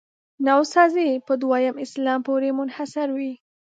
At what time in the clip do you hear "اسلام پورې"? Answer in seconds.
1.85-2.49